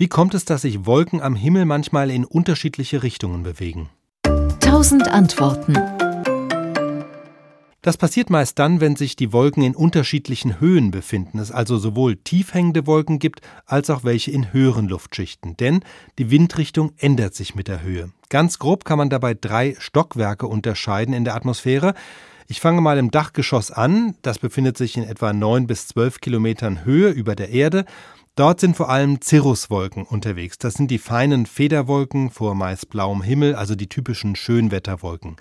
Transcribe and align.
Wie 0.00 0.06
kommt 0.06 0.32
es, 0.34 0.44
dass 0.44 0.62
sich 0.62 0.86
Wolken 0.86 1.20
am 1.20 1.34
Himmel 1.34 1.64
manchmal 1.64 2.12
in 2.12 2.24
unterschiedliche 2.24 3.02
Richtungen 3.02 3.42
bewegen? 3.42 3.88
Tausend 4.60 5.08
Antworten. 5.08 5.74
Das 7.82 7.96
passiert 7.96 8.30
meist 8.30 8.60
dann, 8.60 8.80
wenn 8.80 8.94
sich 8.94 9.16
die 9.16 9.32
Wolken 9.32 9.64
in 9.64 9.74
unterschiedlichen 9.74 10.60
Höhen 10.60 10.92
befinden, 10.92 11.40
es 11.40 11.50
also 11.50 11.78
sowohl 11.78 12.14
tief 12.14 12.54
hängende 12.54 12.86
Wolken 12.86 13.18
gibt, 13.18 13.40
als 13.66 13.90
auch 13.90 14.04
welche 14.04 14.30
in 14.30 14.52
höheren 14.52 14.86
Luftschichten. 14.86 15.56
Denn 15.56 15.80
die 16.18 16.30
Windrichtung 16.30 16.92
ändert 16.98 17.34
sich 17.34 17.56
mit 17.56 17.66
der 17.66 17.82
Höhe. 17.82 18.12
Ganz 18.28 18.60
grob 18.60 18.84
kann 18.84 18.98
man 18.98 19.10
dabei 19.10 19.34
drei 19.34 19.74
Stockwerke 19.80 20.46
unterscheiden 20.46 21.12
in 21.12 21.24
der 21.24 21.34
Atmosphäre. 21.34 21.94
Ich 22.50 22.62
fange 22.62 22.80
mal 22.80 22.96
im 22.96 23.10
Dachgeschoss 23.10 23.70
an. 23.70 24.14
Das 24.22 24.38
befindet 24.38 24.78
sich 24.78 24.96
in 24.96 25.04
etwa 25.04 25.34
neun 25.34 25.66
bis 25.66 25.86
zwölf 25.86 26.18
Kilometern 26.22 26.82
Höhe 26.86 27.10
über 27.10 27.36
der 27.36 27.50
Erde. 27.50 27.84
Dort 28.36 28.60
sind 28.60 28.74
vor 28.74 28.88
allem 28.88 29.20
Cirruswolken 29.20 30.04
unterwegs. 30.04 30.56
Das 30.56 30.72
sind 30.72 30.90
die 30.90 30.96
feinen 30.96 31.44
Federwolken 31.44 32.30
vor 32.30 32.54
meist 32.54 32.88
blauem 32.88 33.20
Himmel, 33.20 33.54
also 33.54 33.74
die 33.74 33.90
typischen 33.90 34.34
Schönwetterwolken. 34.34 35.36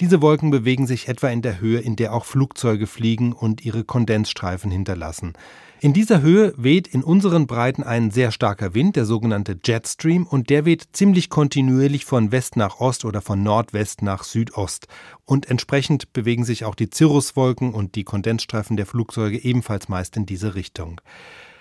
Diese 0.00 0.22
Wolken 0.22 0.50
bewegen 0.50 0.86
sich 0.86 1.08
etwa 1.08 1.28
in 1.28 1.42
der 1.42 1.60
Höhe, 1.60 1.80
in 1.80 1.96
der 1.96 2.14
auch 2.14 2.24
Flugzeuge 2.24 2.86
fliegen 2.86 3.34
und 3.34 3.66
ihre 3.66 3.84
Kondensstreifen 3.84 4.70
hinterlassen. 4.70 5.34
In 5.80 5.92
dieser 5.92 6.22
Höhe 6.22 6.54
weht 6.56 6.88
in 6.88 7.04
unseren 7.04 7.46
Breiten 7.46 7.84
ein 7.84 8.10
sehr 8.10 8.32
starker 8.32 8.74
Wind, 8.74 8.96
der 8.96 9.04
sogenannte 9.04 9.56
Jetstream, 9.64 10.26
und 10.26 10.50
der 10.50 10.64
weht 10.64 10.88
ziemlich 10.92 11.30
kontinuierlich 11.30 12.04
von 12.04 12.32
West 12.32 12.56
nach 12.56 12.80
Ost 12.80 13.04
oder 13.04 13.22
von 13.22 13.44
Nordwest 13.44 14.02
nach 14.02 14.24
Südost. 14.24 14.88
Und 15.24 15.48
entsprechend 15.48 16.12
bewegen 16.12 16.44
sich 16.44 16.64
auch 16.64 16.74
die 16.74 16.90
Cirruswolken 16.92 17.72
und 17.72 17.94
die 17.94 18.02
Kondensstreifen 18.02 18.76
der 18.76 18.86
Flugzeuge 18.86 19.38
ebenfalls 19.38 19.88
meist 19.88 20.16
in 20.16 20.26
diese 20.26 20.56
Richtung. 20.56 21.00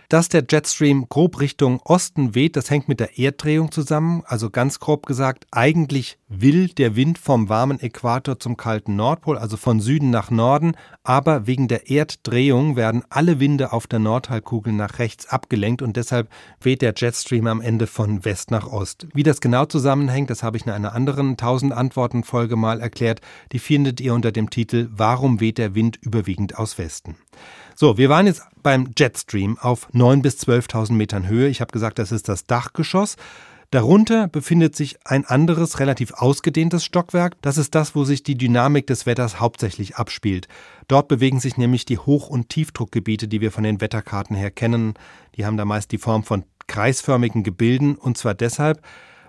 Dass 0.10 0.30
der 0.30 0.46
Jetstream 0.50 1.10
grob 1.10 1.42
Richtung 1.42 1.82
Osten 1.84 2.34
weht, 2.34 2.56
das 2.56 2.70
hängt 2.70 2.88
mit 2.88 3.02
der 3.02 3.20
Erddrehung 3.20 3.74
zusammen. 3.74 4.24
Also 4.26 4.50
ganz 4.50 4.80
grob 4.80 5.06
gesagt, 5.06 5.46
eigentlich 5.52 6.18
will 6.30 6.70
der 6.70 6.96
Wind 6.96 7.18
vom 7.18 7.50
warmen 7.50 7.78
Äquator 7.82 8.40
zum 8.40 8.56
kalten 8.56 8.96
Nordpol, 8.96 9.38
also 9.38 9.58
von 9.58 9.82
Süden 9.82 10.10
nach 10.10 10.32
Norden, 10.32 10.78
aber 11.04 11.46
wegen 11.46 11.68
der 11.68 11.90
Erddrehung 11.92 12.78
werden 12.78 13.04
alle 13.10 13.42
Winde 13.42 13.74
auf 13.74 13.86
der 13.86 14.00
Nordhalbkugel 14.00 14.72
nach 14.72 15.00
rechts 15.00 15.28
abgelenkt 15.28 15.82
und 15.82 15.98
deshalb 15.98 16.30
weht 16.62 16.82
der 16.82 16.94
Jetstream 16.96 17.46
am 17.46 17.60
Ende 17.60 17.86
von 17.86 18.24
West 18.24 18.50
nach 18.50 18.68
Ost. 18.68 19.08
Wie 19.14 19.24
das 19.24 19.42
genau 19.42 19.66
zusammenhängt, 19.66 20.30
das 20.30 20.42
habe 20.42 20.56
ich 20.56 20.66
in 20.66 20.72
einer 20.72 20.94
anderen 20.94 21.32
1000 21.32 21.74
Antworten 21.74 22.24
Folge 22.24 22.56
mal 22.56 22.80
erklärt. 22.80 23.20
Die 23.52 23.60
findet 23.60 24.00
ihr 24.00 24.14
unter 24.14 24.32
dem 24.32 24.50
Titel 24.50 24.88
Warum 24.90 25.42
weht 25.42 25.58
der 25.58 25.76
Wind 25.76 25.98
überwiegend 26.02 26.58
aus 26.58 26.78
Westen? 26.78 27.18
So, 27.80 27.96
wir 27.96 28.10
waren 28.10 28.26
jetzt 28.26 28.42
beim 28.64 28.90
Jetstream 28.98 29.60
auf 29.60 29.88
9.000 29.94 30.22
bis 30.24 30.40
12.000 30.40 30.94
Metern 30.94 31.28
Höhe. 31.28 31.48
Ich 31.48 31.62
habe 31.62 31.72
gesagt, 31.72 32.00
das 32.00 32.12
ist 32.12 32.28
das 32.28 32.46
Dachgeschoss. 32.46 33.18
Darunter 33.70 34.28
befindet 34.28 34.76
sich 34.76 34.98
ein 35.06 35.26
anderes, 35.26 35.80
relativ 35.80 36.12
ausgedehntes 36.14 36.84
Stockwerk. 36.84 37.40
Das 37.44 37.60
ist 37.60 37.76
das, 37.76 37.94
wo 37.94 38.04
sich 38.04 38.24
die 38.24 38.36
Dynamik 38.36 38.88
des 38.88 39.06
Wetters 39.06 39.40
hauptsächlich 39.40 39.98
abspielt. 39.98 40.48
Dort 40.88 41.08
bewegen 41.08 41.40
sich 41.40 41.58
nämlich 41.58 41.86
die 41.86 42.00
Hoch- 42.00 42.30
und 42.32 42.50
Tiefdruckgebiete, 42.50 43.28
die 43.28 43.42
wir 43.42 43.52
von 43.52 43.64
den 43.64 43.80
Wetterkarten 43.80 44.36
her 44.36 44.50
kennen. 44.50 44.96
Die 45.36 45.46
haben 45.46 45.58
da 45.58 45.66
meist 45.66 45.92
die 45.92 46.00
Form 46.00 46.24
von 46.24 46.46
kreisförmigen 46.66 47.44
Gebilden 47.44 47.96
und 47.96 48.18
zwar 48.18 48.34
deshalb, 48.34 48.82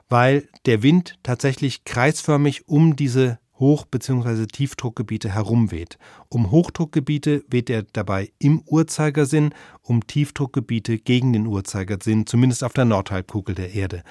weil 0.08 0.48
der 0.64 0.82
Wind 0.82 1.18
tatsächlich 1.22 1.84
kreisförmig 1.84 2.66
um 2.66 2.96
diese 2.96 3.40
Hoch- 3.58 3.86
bzw. 3.86 4.46
Tiefdruckgebiete 4.46 5.30
herumweht. 5.30 5.98
Um 6.28 6.50
Hochdruckgebiete 6.50 7.44
weht 7.48 7.70
er 7.70 7.82
dabei 7.82 8.30
im 8.38 8.62
Uhrzeigersinn, 8.66 9.50
um 9.82 10.06
Tiefdruckgebiete 10.06 10.98
gegen 10.98 11.32
den 11.32 11.46
Uhrzeigersinn, 11.46 12.26
zumindest 12.26 12.64
auf 12.64 12.72
der 12.72 12.84
Nordhalbkugel 12.84 13.54
der 13.54 13.74
Erde. 13.74 14.02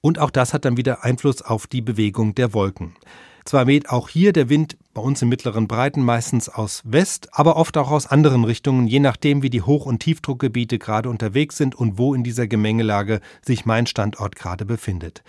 Und 0.00 0.18
auch 0.18 0.30
das 0.30 0.54
hat 0.54 0.64
dann 0.64 0.76
wieder 0.76 1.04
Einfluss 1.04 1.42
auf 1.42 1.66
die 1.66 1.82
Bewegung 1.82 2.34
der 2.34 2.54
Wolken. 2.54 2.94
Zwar 3.44 3.66
weht 3.66 3.88
auch 3.88 4.08
hier 4.08 4.32
der 4.32 4.48
Wind 4.48 4.76
bei 4.92 5.00
uns 5.00 5.22
in 5.22 5.28
mittleren 5.28 5.66
Breiten 5.66 6.02
meistens 6.02 6.48
aus 6.48 6.82
West, 6.84 7.28
aber 7.32 7.56
oft 7.56 7.76
auch 7.78 7.90
aus 7.90 8.06
anderen 8.06 8.44
Richtungen, 8.44 8.86
je 8.86 9.00
nachdem, 9.00 9.42
wie 9.42 9.50
die 9.50 9.62
Hoch- 9.62 9.86
und 9.86 10.00
Tiefdruckgebiete 10.00 10.78
gerade 10.78 11.08
unterwegs 11.08 11.56
sind 11.56 11.74
und 11.74 11.96
wo 11.98 12.14
in 12.14 12.22
dieser 12.22 12.46
Gemengelage 12.46 13.20
sich 13.42 13.64
mein 13.64 13.86
Standort 13.86 14.36
gerade 14.36 14.64
befindet. 14.66 15.22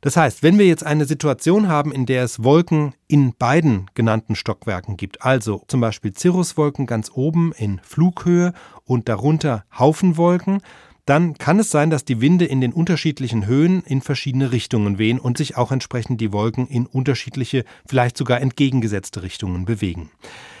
Das 0.00 0.16
heißt, 0.16 0.42
wenn 0.42 0.58
wir 0.58 0.66
jetzt 0.66 0.84
eine 0.84 1.04
Situation 1.04 1.68
haben, 1.68 1.92
in 1.92 2.06
der 2.06 2.24
es 2.24 2.42
Wolken 2.42 2.94
in 3.08 3.34
beiden 3.34 3.90
genannten 3.94 4.34
Stockwerken 4.34 4.96
gibt, 4.96 5.22
also 5.22 5.62
zum 5.68 5.80
Beispiel 5.80 6.14
Cirruswolken 6.14 6.86
ganz 6.86 7.10
oben 7.14 7.52
in 7.56 7.80
Flughöhe 7.82 8.52
und 8.84 9.08
darunter 9.08 9.64
Haufenwolken, 9.76 10.60
dann 11.06 11.38
kann 11.38 11.60
es 11.60 11.70
sein, 11.70 11.88
dass 11.88 12.04
die 12.04 12.20
Winde 12.20 12.44
in 12.44 12.60
den 12.60 12.72
unterschiedlichen 12.72 13.46
Höhen 13.46 13.82
in 13.84 14.02
verschiedene 14.02 14.50
Richtungen 14.50 14.98
wehen 14.98 15.20
und 15.20 15.38
sich 15.38 15.56
auch 15.56 15.70
entsprechend 15.70 16.20
die 16.20 16.32
Wolken 16.32 16.66
in 16.66 16.84
unterschiedliche, 16.84 17.64
vielleicht 17.86 18.16
sogar 18.16 18.40
entgegengesetzte 18.40 19.22
Richtungen 19.22 19.64
bewegen. 19.64 20.10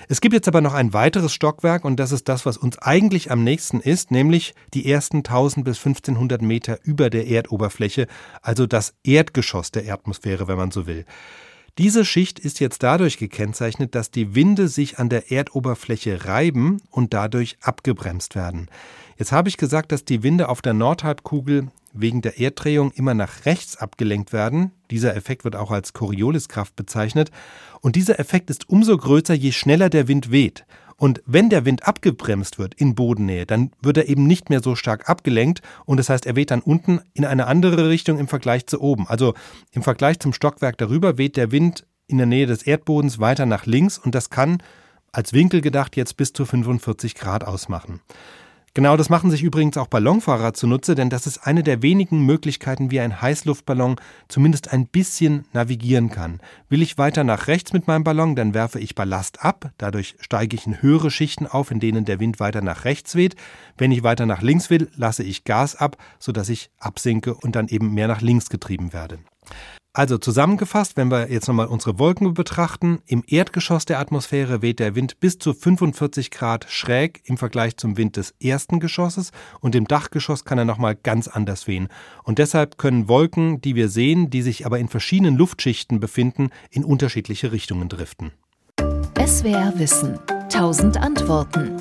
Es 0.08 0.20
gibt 0.20 0.34
jetzt 0.34 0.46
aber 0.46 0.60
noch 0.60 0.74
ein 0.74 0.92
weiteres 0.92 1.32
Stockwerk 1.32 1.84
und 1.84 1.96
das 1.96 2.12
ist 2.12 2.28
das, 2.28 2.46
was 2.46 2.56
uns 2.56 2.78
eigentlich 2.78 3.30
am 3.32 3.42
nächsten 3.42 3.80
ist, 3.80 4.12
nämlich 4.12 4.54
die 4.72 4.90
ersten 4.90 5.18
1000 5.18 5.64
bis 5.64 5.78
1500 5.78 6.42
Meter 6.42 6.78
über 6.84 7.10
der 7.10 7.26
Erdoberfläche, 7.26 8.06
also 8.40 8.66
das 8.66 8.94
Erdgeschoss 9.02 9.72
der 9.72 9.92
Atmosphäre, 9.92 10.46
wenn 10.46 10.58
man 10.58 10.70
so 10.70 10.86
will. 10.86 11.04
Diese 11.78 12.04
Schicht 12.04 12.38
ist 12.38 12.60
jetzt 12.60 12.82
dadurch 12.82 13.18
gekennzeichnet, 13.18 13.94
dass 13.94 14.10
die 14.10 14.34
Winde 14.34 14.68
sich 14.68 14.98
an 14.98 15.10
der 15.10 15.30
Erdoberfläche 15.30 16.24
reiben 16.24 16.80
und 16.90 17.12
dadurch 17.12 17.58
abgebremst 17.60 18.34
werden. 18.34 18.70
Jetzt 19.18 19.32
habe 19.32 19.48
ich 19.48 19.58
gesagt, 19.58 19.92
dass 19.92 20.04
die 20.04 20.22
Winde 20.22 20.48
auf 20.48 20.62
der 20.62 20.72
Nordhalbkugel 20.72 21.68
wegen 22.00 22.22
der 22.22 22.38
Erddrehung 22.40 22.92
immer 22.92 23.14
nach 23.14 23.44
rechts 23.44 23.76
abgelenkt 23.76 24.32
werden. 24.32 24.72
Dieser 24.90 25.16
Effekt 25.16 25.44
wird 25.44 25.56
auch 25.56 25.70
als 25.70 25.92
Corioliskraft 25.92 26.76
bezeichnet. 26.76 27.30
Und 27.80 27.96
dieser 27.96 28.18
Effekt 28.18 28.50
ist 28.50 28.68
umso 28.68 28.96
größer, 28.96 29.34
je 29.34 29.52
schneller 29.52 29.90
der 29.90 30.08
Wind 30.08 30.30
weht. 30.30 30.64
Und 30.98 31.22
wenn 31.26 31.50
der 31.50 31.64
Wind 31.64 31.86
abgebremst 31.86 32.58
wird 32.58 32.74
in 32.74 32.94
Bodennähe, 32.94 33.44
dann 33.44 33.70
wird 33.82 33.98
er 33.98 34.08
eben 34.08 34.26
nicht 34.26 34.48
mehr 34.48 34.62
so 34.62 34.74
stark 34.74 35.10
abgelenkt 35.10 35.60
und 35.84 35.98
das 35.98 36.08
heißt, 36.08 36.24
er 36.24 36.36
weht 36.36 36.50
dann 36.50 36.62
unten 36.62 37.00
in 37.12 37.26
eine 37.26 37.46
andere 37.46 37.90
Richtung 37.90 38.18
im 38.18 38.28
Vergleich 38.28 38.66
zu 38.66 38.80
oben. 38.80 39.06
Also 39.06 39.34
im 39.72 39.82
Vergleich 39.82 40.20
zum 40.20 40.32
Stockwerk 40.32 40.78
darüber 40.78 41.18
weht 41.18 41.36
der 41.36 41.52
Wind 41.52 41.86
in 42.06 42.16
der 42.16 42.26
Nähe 42.26 42.46
des 42.46 42.62
Erdbodens 42.62 43.18
weiter 43.18 43.44
nach 43.44 43.66
links 43.66 43.98
und 43.98 44.14
das 44.14 44.30
kann 44.30 44.62
als 45.12 45.32
Winkel 45.34 45.60
gedacht 45.60 45.96
jetzt 45.96 46.16
bis 46.16 46.32
zu 46.32 46.46
45 46.46 47.14
Grad 47.14 47.44
ausmachen. 47.44 48.00
Genau 48.76 48.98
das 48.98 49.08
machen 49.08 49.30
sich 49.30 49.42
übrigens 49.42 49.78
auch 49.78 49.86
Ballonfahrer 49.86 50.52
zunutze, 50.52 50.94
denn 50.94 51.08
das 51.08 51.26
ist 51.26 51.38
eine 51.38 51.62
der 51.62 51.80
wenigen 51.80 52.26
Möglichkeiten, 52.26 52.90
wie 52.90 53.00
ein 53.00 53.22
Heißluftballon 53.22 53.96
zumindest 54.28 54.70
ein 54.70 54.86
bisschen 54.86 55.46
navigieren 55.54 56.10
kann. 56.10 56.40
Will 56.68 56.82
ich 56.82 56.98
weiter 56.98 57.24
nach 57.24 57.46
rechts 57.46 57.72
mit 57.72 57.86
meinem 57.86 58.04
Ballon, 58.04 58.36
dann 58.36 58.52
werfe 58.52 58.78
ich 58.78 58.94
Ballast 58.94 59.42
ab, 59.42 59.70
dadurch 59.78 60.16
steige 60.20 60.56
ich 60.56 60.66
in 60.66 60.82
höhere 60.82 61.10
Schichten 61.10 61.46
auf, 61.46 61.70
in 61.70 61.80
denen 61.80 62.04
der 62.04 62.20
Wind 62.20 62.38
weiter 62.38 62.60
nach 62.60 62.84
rechts 62.84 63.14
weht. 63.14 63.34
Wenn 63.78 63.92
ich 63.92 64.02
weiter 64.02 64.26
nach 64.26 64.42
links 64.42 64.68
will, 64.68 64.90
lasse 64.94 65.22
ich 65.22 65.44
Gas 65.44 65.74
ab, 65.74 65.96
sodass 66.18 66.50
ich 66.50 66.68
absinke 66.78 67.34
und 67.34 67.56
dann 67.56 67.68
eben 67.68 67.94
mehr 67.94 68.08
nach 68.08 68.20
links 68.20 68.50
getrieben 68.50 68.92
werde. 68.92 69.20
Also 69.96 70.18
zusammengefasst, 70.18 70.98
wenn 70.98 71.10
wir 71.10 71.32
jetzt 71.32 71.48
nochmal 71.48 71.68
unsere 71.68 71.98
Wolken 71.98 72.34
betrachten, 72.34 72.98
im 73.06 73.24
Erdgeschoss 73.26 73.86
der 73.86 73.98
Atmosphäre 73.98 74.60
weht 74.60 74.78
der 74.78 74.94
Wind 74.94 75.20
bis 75.20 75.38
zu 75.38 75.54
45 75.54 76.30
Grad 76.30 76.66
schräg 76.68 77.22
im 77.24 77.38
Vergleich 77.38 77.78
zum 77.78 77.96
Wind 77.96 78.18
des 78.18 78.34
ersten 78.38 78.78
Geschosses 78.78 79.30
und 79.60 79.74
im 79.74 79.86
Dachgeschoss 79.86 80.44
kann 80.44 80.58
er 80.58 80.66
nochmal 80.66 80.96
ganz 80.96 81.28
anders 81.28 81.66
wehen. 81.66 81.88
Und 82.24 82.38
deshalb 82.38 82.76
können 82.76 83.08
Wolken, 83.08 83.62
die 83.62 83.74
wir 83.74 83.88
sehen, 83.88 84.28
die 84.28 84.42
sich 84.42 84.66
aber 84.66 84.78
in 84.78 84.88
verschiedenen 84.88 85.38
Luftschichten 85.38 85.98
befinden, 85.98 86.50
in 86.70 86.84
unterschiedliche 86.84 87.52
Richtungen 87.52 87.88
driften. 87.88 88.32
SWR 89.18 89.72
Wissen. 89.78 90.18
Tausend 90.50 90.98
Antworten. 90.98 91.74